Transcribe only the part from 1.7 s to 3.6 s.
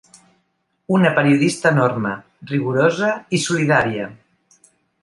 enorme, rigorosa i